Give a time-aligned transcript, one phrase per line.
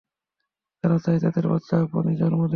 [0.83, 2.49] তারা চায় তাদের বাচ্চা আপনি জন্ম দেন।